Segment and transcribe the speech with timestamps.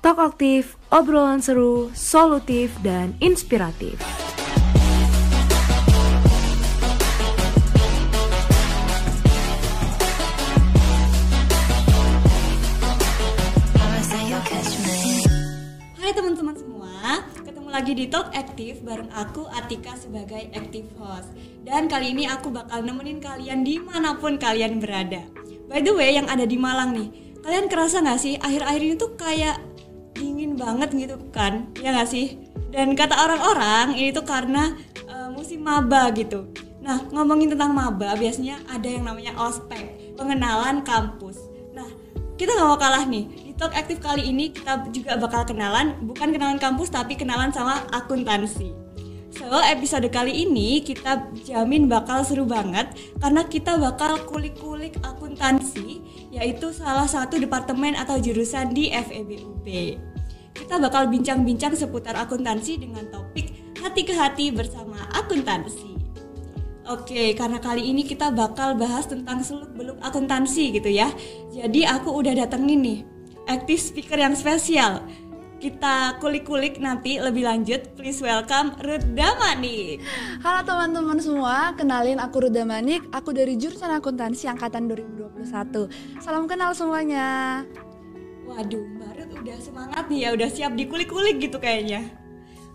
[0.00, 4.00] Talk aktif, obrolan seru, solutif, dan inspiratif.
[16.00, 21.28] Hai teman-teman semua, ketemu lagi di Talk Aktif bareng aku Atika sebagai active host.
[21.60, 25.28] Dan kali ini aku bakal nemenin kalian di mana pun kalian berada.
[25.68, 29.12] By the way, yang ada di Malang nih, kalian kerasa nggak sih akhir-akhir ini tuh
[29.20, 29.69] kayak
[30.60, 31.72] banget gitu kan?
[31.80, 32.36] Ya nggak sih?
[32.68, 34.76] Dan kata orang-orang ini tuh karena
[35.08, 36.52] uh, musim maba gitu.
[36.84, 41.40] Nah, ngomongin tentang maba, biasanya ada yang namanya ospek, pengenalan kampus.
[41.72, 41.88] Nah,
[42.40, 46.32] kita nggak mau kalah nih di talk aktif kali ini kita juga bakal kenalan bukan
[46.32, 48.72] kenalan kampus tapi kenalan sama akuntansi
[49.28, 52.88] so episode kali ini kita jamin bakal seru banget
[53.20, 56.00] karena kita bakal kulik-kulik akuntansi
[56.32, 59.66] yaitu salah satu departemen atau jurusan di FEBUB
[60.54, 66.00] kita bakal bincang-bincang seputar akuntansi dengan topik hati ke hati bersama akuntansi
[66.90, 71.06] Oke, karena kali ini kita bakal bahas tentang seluk beluk akuntansi gitu ya.
[71.54, 72.98] Jadi aku udah datengin nih
[73.46, 74.98] active speaker yang spesial.
[75.62, 77.94] Kita kulik-kulik nanti lebih lanjut.
[77.94, 80.02] Please welcome Ruth Damanik.
[80.42, 83.06] Halo teman-teman semua, kenalin aku Ruth Damanik.
[83.14, 85.46] Aku dari jurusan akuntansi angkatan 2021.
[86.18, 87.62] Salam kenal semuanya.
[88.50, 92.04] Waduh, Mbak udah semangat nih ya, udah siap dikulik-kulik gitu kayaknya.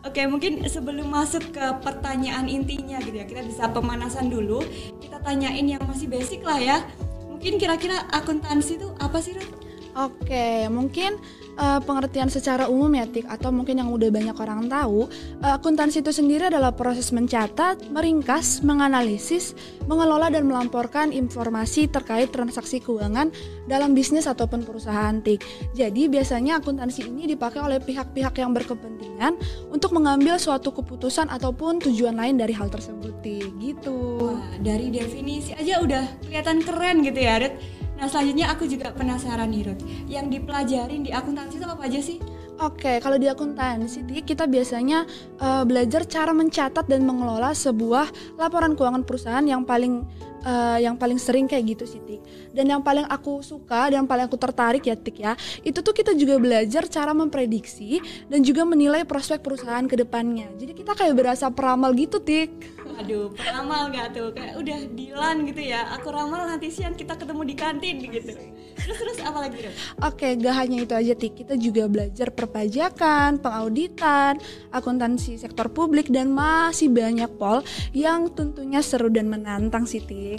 [0.06, 4.62] Oke, mungkin sebelum masuk ke pertanyaan intinya gitu ya, kita bisa pemanasan dulu.
[5.02, 6.86] Kita tanyain yang masih basic lah ya.
[7.26, 9.50] Mungkin kira-kira akuntansi itu apa sih, Ruth?
[9.98, 11.18] Oke, mungkin
[11.60, 15.08] uh, pengertian secara umum ya, Tik, atau mungkin yang udah banyak orang tahu,
[15.44, 19.56] uh, akuntansi itu sendiri adalah proses mencatat, meringkas, menganalisis,
[19.88, 23.32] mengelola dan melamporkan informasi terkait transaksi keuangan
[23.66, 25.72] dalam bisnis ataupun perusahaan, Tik.
[25.74, 29.38] Jadi biasanya akuntansi ini dipakai oleh pihak-pihak yang berkepentingan
[29.72, 33.50] untuk mengambil suatu keputusan ataupun tujuan lain dari hal tersebut, Tik.
[33.60, 33.98] Gitu.
[34.22, 39.48] Wah, dari definisi aja udah kelihatan keren gitu ya, Ruth Nah selanjutnya aku juga penasaran
[39.52, 42.18] nih Ruth, yang dipelajarin di akuntansi itu apa aja sih?
[42.56, 45.04] Oke, kalau di akuntansi kita biasanya
[45.44, 50.08] uh, belajar cara mencatat dan mengelola sebuah laporan keuangan perusahaan yang paling
[50.46, 52.22] uh, yang paling sering kayak gitu sih Tik.
[52.56, 55.34] Dan yang paling aku suka dan yang paling aku tertarik ya Tik ya,
[55.66, 60.48] itu tuh kita juga belajar cara memprediksi dan juga menilai prospek perusahaan ke depannya.
[60.56, 62.78] Jadi kita kayak berasa peramal gitu Tik.
[62.96, 64.32] Aduh, peramal gak tuh?
[64.32, 65.84] Kayak udah dilan gitu ya.
[66.00, 68.32] Aku ramal nanti siang kita ketemu di kantin gitu.
[68.32, 69.76] Terus terus apa lagi dong?
[70.00, 71.34] Oke, gak hanya itu aja Tik.
[71.44, 74.40] Kita juga belajar perpajakan, pengauditan,
[74.72, 80.35] akuntansi sektor publik dan masih banyak pol yang tentunya seru dan menantang sih Tik.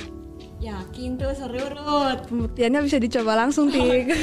[0.60, 2.32] Yakin tuh seru Ruth.
[2.32, 4.06] Pembuktiannya bisa dicoba langsung Tik.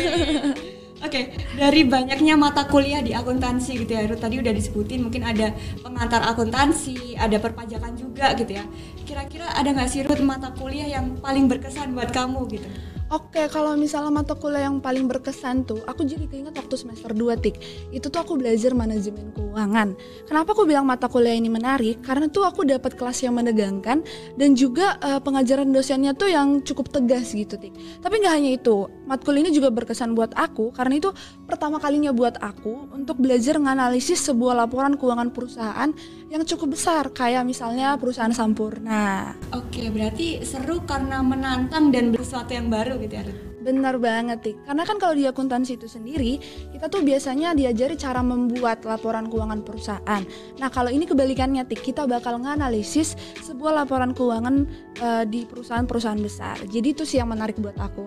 [1.03, 1.23] Oke, okay,
[1.59, 5.51] dari banyaknya mata kuliah di akuntansi gitu ya, Ruth tadi udah disebutin mungkin ada
[5.83, 8.63] pengantar akuntansi, ada perpajakan juga gitu ya.
[9.03, 12.67] Kira-kira ada nggak sih Ruth mata kuliah yang paling berkesan buat kamu gitu?
[13.13, 17.37] Oke, kalau misalnya mata kuliah yang paling berkesan tuh, aku jadi keinget waktu semester 2
[17.45, 17.61] tik.
[17.93, 19.93] Itu tuh aku belajar manajemen keuangan.
[20.25, 22.01] Kenapa aku bilang mata kuliah ini menarik?
[22.01, 24.01] Karena tuh aku dapat kelas yang menegangkan
[24.33, 27.77] dan juga uh, pengajaran dosennya tuh yang cukup tegas gitu tik.
[28.01, 31.13] Tapi nggak hanya itu, matkul ini juga berkesan buat aku karena itu
[31.45, 35.93] pertama kalinya buat aku untuk belajar menganalisis sebuah laporan keuangan perusahaan
[36.33, 39.37] yang cukup besar kayak misalnya perusahaan Sampurna.
[39.53, 43.25] Oke, berarti seru karena menantang dan sesuatu yang baru gitu ya.
[43.63, 44.57] Benar banget, Tik.
[44.67, 46.35] Karena kan kalau di akuntansi itu sendiri,
[46.73, 50.23] kita tuh biasanya diajari cara membuat laporan keuangan perusahaan.
[50.59, 51.79] Nah, kalau ini kebalikannya, Tik.
[51.79, 54.67] Kita bakal nganalisis sebuah laporan keuangan
[54.99, 56.59] uh, di perusahaan-perusahaan besar.
[56.67, 58.03] Jadi itu sih yang menarik buat aku.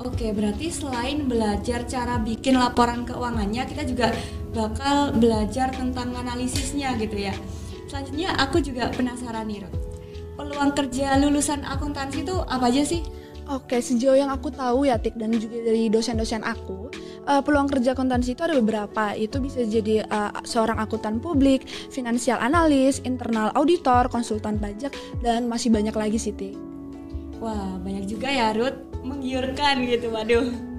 [0.00, 4.08] Oke, berarti selain belajar cara bikin laporan keuangannya, kita juga
[4.50, 7.34] bakal belajar tentang analisisnya gitu ya.
[7.90, 9.74] Selanjutnya aku juga penasaran nih, Rod.
[10.38, 13.02] Peluang kerja lulusan akuntansi itu apa aja sih?
[13.50, 16.86] Oke, sejauh yang aku tahu ya Tik dan juga dari dosen-dosen aku,
[17.26, 19.10] uh, peluang kerja akuntansi itu ada beberapa.
[19.18, 25.74] Itu bisa jadi uh, seorang akuntan publik, finansial analis, internal auditor, konsultan pajak dan masih
[25.74, 26.54] banyak lagi sih Tik.
[27.42, 30.69] Wah, banyak juga ya Ruth menggiurkan gitu waduh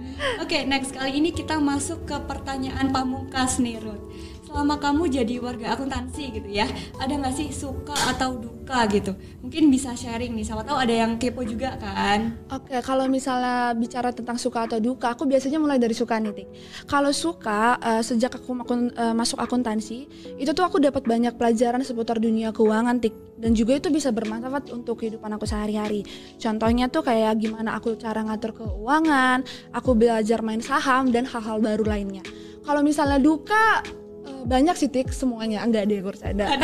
[0.41, 0.93] oke okay, next.
[0.93, 4.10] Kali ini kita masuk ke pertanyaan pamungkas nih Ruth
[4.51, 6.67] selama kamu jadi warga akuntansi gitu ya
[6.99, 9.15] ada nggak sih suka atau duka gitu?
[9.39, 12.35] Mungkin bisa sharing nih sama tahu ada yang kepo juga kan?
[12.51, 16.35] Oke okay, kalau misalnya bicara tentang suka atau duka aku biasanya mulai dari suka nih
[16.35, 16.47] Tik.
[16.83, 21.79] Kalau suka uh, sejak aku makun, uh, masuk akuntansi itu tuh aku dapat banyak pelajaran
[21.87, 23.39] seputar dunia keuangan Tik.
[23.41, 26.05] Dan juga itu bisa bermanfaat untuk kehidupan aku sehari-hari.
[26.37, 31.87] Contohnya tuh kayak gimana aku cara ngatur keuangan aku belajar main saham dan hal-hal baru
[31.87, 32.21] lainnya.
[32.61, 33.81] Kalau misalnya duka
[34.25, 36.55] eh, banyak sih tik semuanya enggak deh gue ada.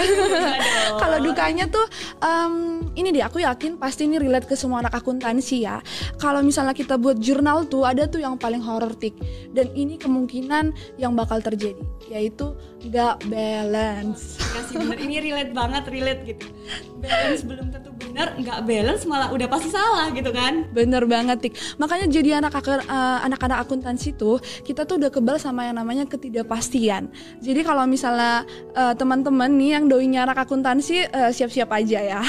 [1.02, 1.86] Kalau dukanya tuh
[2.22, 5.82] em, ini deh aku yakin pasti ini relate ke semua anak akuntansi ya.
[6.22, 9.18] Kalau misalnya kita buat jurnal tuh ada tuh yang paling horror tik
[9.54, 12.56] dan ini kemungkinan yang bakal terjadi yaitu
[12.86, 14.40] nggak balance.
[14.56, 16.46] Ya sih bener, ini relate banget, relate gitu.
[17.02, 20.66] Balance belum tentu benar, nggak balance malah udah pasti salah gitu kan.
[20.74, 21.54] Bener banget tik.
[21.78, 26.10] Makanya jadi anak ak- eh, anak-anak akuntansi tuh kita tuh udah kebal sama yang namanya
[26.10, 27.14] ketidakpastian.
[27.46, 28.42] Jadi kalau misalnya
[28.74, 32.22] eh, teman-teman nih yang doinya anak akuntansi eh, siap-siap aja ya.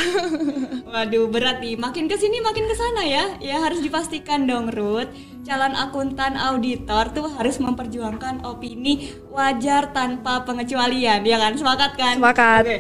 [0.93, 3.25] Waduh berat nih, makin ke sini makin ke sana ya.
[3.41, 5.09] Ya harus dipastikan dong Ruth,
[5.49, 11.57] calon akuntan auditor tuh harus memperjuangkan opini wajar tanpa pengecualian, ya kan?
[11.57, 12.15] Sepakat kan?
[12.21, 12.63] Sepakat.
[12.69, 12.79] Oke.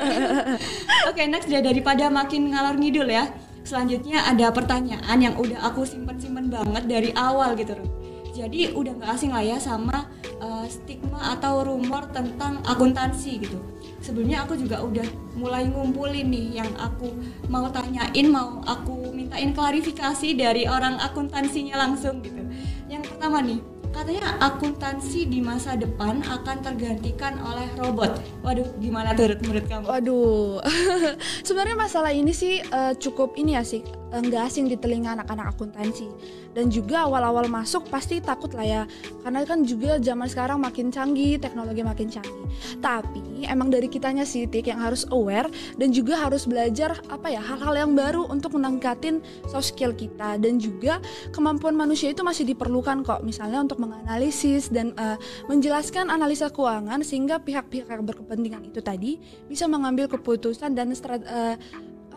[1.12, 3.28] Oke, next ya daripada makin ngalor ngidul ya.
[3.60, 7.92] Selanjutnya ada pertanyaan yang udah aku simpen-simpen banget dari awal gitu Ruth.
[8.32, 10.08] Jadi udah nggak asing lah ya sama
[10.40, 13.60] uh, stigma atau rumor tentang akuntansi gitu.
[14.00, 15.04] Sebelumnya aku juga udah
[15.36, 17.12] mulai ngumpulin nih yang aku
[17.52, 22.42] mau tanyain, mau aku mintain klarifikasi dari orang akuntansinya langsung gitu.
[22.90, 23.62] Yang pertama nih,
[23.94, 28.18] katanya akuntansi di masa depan akan tergantikan oleh robot.
[28.42, 29.86] Waduh, gimana tuh menurut kamu?
[29.86, 30.58] Waduh,
[31.46, 36.10] sebenarnya masalah ini sih eh, cukup ini ya sih nggak asing di telinga anak-anak akuntansi.
[36.50, 38.82] Dan juga awal-awal masuk pasti takut lah ya.
[39.22, 42.46] Karena kan juga zaman sekarang makin canggih teknologi makin canggih.
[42.82, 45.46] Tapi emang dari kitanya sih Tik yang harus aware
[45.78, 50.42] dan juga harus belajar apa ya hal-hal yang baru untuk meningkatin soft skill kita.
[50.42, 50.98] Dan juga
[51.30, 53.22] kemampuan manusia itu masih diperlukan kok.
[53.22, 55.16] Misalnya untuk menganalisis dan eh,
[55.46, 61.54] menjelaskan analisa keuangan sehingga pihak-pihak yang berkepentingan itu tadi bisa mengambil keputusan dan strat- eh,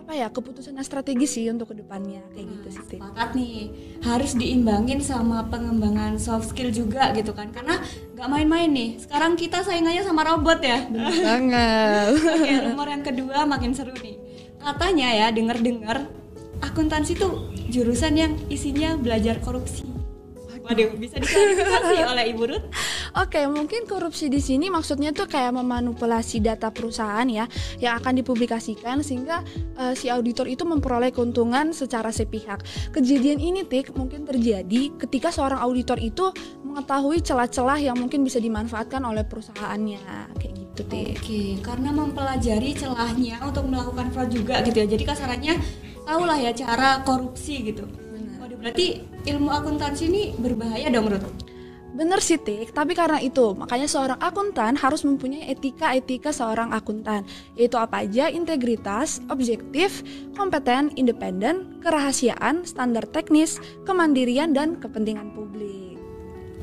[0.03, 3.71] apa ya keputusan yang strategis sih untuk ke depannya kayak gitu sih sepakat nih
[4.03, 7.79] harus diimbangin sama pengembangan soft skill juga gitu kan karena
[8.13, 8.89] nggak main-main nih.
[9.00, 10.83] Sekarang kita saingannya sama robot ya.
[10.88, 12.19] Banget.
[12.35, 14.19] Oke rumor yang kedua makin seru nih.
[14.59, 16.07] Katanya ya denger-dengar
[16.63, 19.83] akuntansi tuh jurusan yang isinya belajar korupsi.
[20.63, 20.95] Waduh.
[20.95, 22.67] Bisa diklarifikasi oleh ibu Ruth
[23.13, 27.45] Oke, mungkin korupsi di sini maksudnya tuh kayak memanipulasi data perusahaan ya
[27.77, 29.45] yang akan dipublikasikan sehingga
[29.77, 32.65] eh, si auditor itu memperoleh keuntungan secara sepihak.
[32.89, 36.33] Kejadian ini tik mungkin terjadi ketika seorang auditor itu
[36.65, 40.01] mengetahui celah-celah yang mungkin bisa dimanfaatkan oleh perusahaannya
[40.42, 41.13] kayak gitu tik.
[41.21, 44.88] Oke, karena mempelajari celahnya untuk melakukan fraud juga gitu ya.
[44.89, 45.54] Jadi kasarannya
[46.10, 47.86] tahulah ya cara korupsi gitu.
[48.42, 51.42] Waduh, berarti ilmu akuntansi ini berbahaya dong, Ruth.
[51.93, 57.21] Bener sih Tik, tapi karena itu makanya seorang akuntan harus mempunyai etika-etika seorang akuntan
[57.53, 58.33] Yaitu apa aja?
[58.33, 60.01] Integritas, objektif,
[60.33, 65.93] kompeten, independen, kerahasiaan, standar teknis, kemandirian, dan kepentingan publik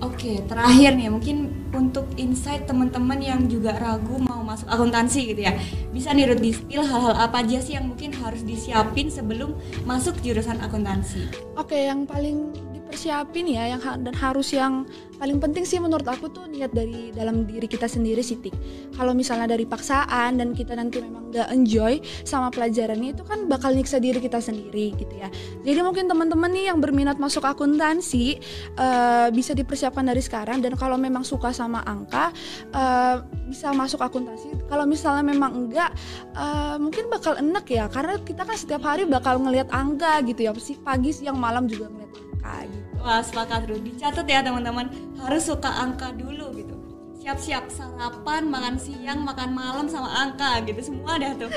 [0.01, 5.53] Oke, terakhir nih mungkin untuk insight teman-teman yang juga ragu mau masuk akuntansi gitu ya.
[5.93, 9.53] Bisa nih Ruth di-spill hal-hal apa aja sih yang mungkin harus disiapin sebelum
[9.85, 11.29] masuk jurusan akuntansi.
[11.53, 12.49] Oke, yang paling
[12.91, 14.83] dipersiapin ya yang dan harus yang
[15.23, 18.51] paling penting sih menurut aku tuh niat dari dalam diri kita sendiri sih Tik.
[18.99, 23.71] Kalau misalnya dari paksaan dan kita nanti memang nggak enjoy sama pelajarannya itu kan bakal
[23.71, 25.31] nyiksa diri kita sendiri gitu ya.
[25.63, 28.43] Jadi mungkin teman-teman nih yang berminat masuk akuntansi
[28.75, 32.35] eh, bisa dipersiapkan dari sekarang dan kalau memang suka sama angka
[32.75, 34.67] eh, bisa masuk akuntansi.
[34.67, 35.95] Kalau misalnya memang enggak
[36.35, 40.53] eh, mungkin bakal enek ya karena kita kan setiap hari bakal ngelihat angka gitu ya.
[40.83, 42.80] Pagi siang malam juga ngeliat angka gitu.
[43.01, 43.81] Wah, sepakat Ruth.
[43.81, 44.93] Dicatat ya teman-teman,
[45.25, 46.77] harus suka angka dulu gitu.
[47.21, 51.53] Siap-siap sarapan, makan siang, makan malam sama angka gitu semua dah tuh.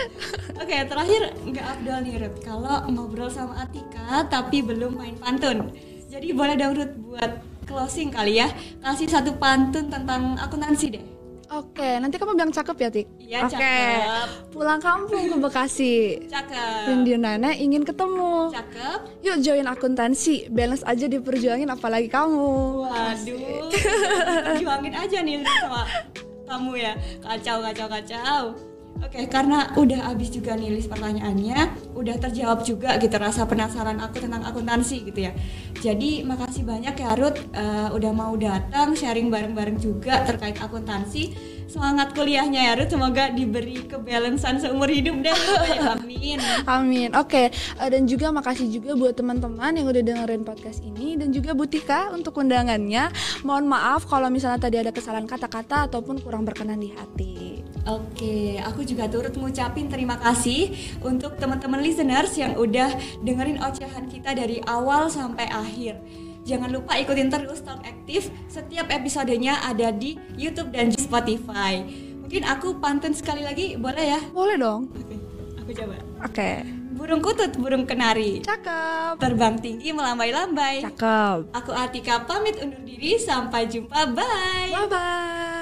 [0.60, 5.72] Oke, terakhir nggak Abdul nih Ruth kalau ngobrol sama Atika tapi belum main pantun.
[6.12, 7.32] Jadi boleh dong Ruth buat
[7.64, 8.52] closing kali ya,
[8.84, 11.13] kasih satu pantun tentang akuntansi deh.
[11.54, 13.08] Oke, nanti kamu bilang cakep ya, Tik?
[13.22, 13.54] Iya, Oke.
[13.54, 14.28] cakep.
[14.50, 16.26] Pulang kampung ke Bekasi.
[16.26, 16.90] Cakep.
[16.90, 18.50] Rindu Nana ingin ketemu.
[18.50, 19.00] Cakep.
[19.22, 22.90] Yuk join akuntansi, balance aja diperjuangin apalagi kamu.
[22.90, 23.70] Waduh,
[24.66, 25.86] juangin aja nih sama
[26.50, 26.94] kamu ya.
[27.22, 28.73] Kacau, kacau, kacau.
[29.04, 34.24] Oke, karena udah habis juga nih list pertanyaannya, udah terjawab juga gitu rasa penasaran aku
[34.24, 35.36] tentang akuntansi gitu ya.
[35.84, 41.53] Jadi makasih banyak ya Ruth eh, udah mau datang sharing bareng-bareng juga terkait akuntansi.
[41.74, 45.34] Semangat kuliahnya ya Ruth, semoga diberi kebalancean seumur hidup deh.
[45.74, 46.38] Ya, Amin.
[46.78, 47.10] Amin.
[47.18, 51.58] Oke, eh, dan juga makasih juga buat teman-teman yang udah dengerin podcast ini dan juga
[51.58, 53.10] Butika untuk undangannya.
[53.42, 57.66] Mohon maaf kalau misalnya tadi ada kesalahan kata-kata ataupun kurang berkenan di hati.
[57.90, 62.94] Oke, aku juga turut ngucapin terima kasih untuk teman-teman listeners yang udah
[63.26, 65.98] dengerin ocehan kita dari awal sampai akhir.
[66.44, 68.28] Jangan lupa ikutin terus Talk Aktif.
[68.52, 71.84] Setiap episodenya ada di YouTube dan Spotify.
[72.20, 74.22] Mungkin aku pantun sekali lagi, boleh ya?
[74.32, 74.92] Boleh dong.
[74.92, 75.16] Oke,
[75.60, 75.96] aku coba.
[76.28, 76.52] Oke.
[76.94, 78.44] Burung kutut, burung kenari.
[78.44, 79.18] Cakep.
[79.18, 80.84] Terbang tinggi melambai-lambai.
[80.84, 81.52] Cakep.
[81.56, 83.18] Aku Atika pamit undur diri.
[83.18, 84.14] Sampai jumpa.
[84.14, 84.72] Bye.
[84.72, 85.53] Bye bye.